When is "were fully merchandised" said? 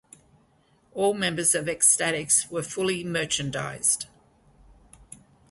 2.49-4.07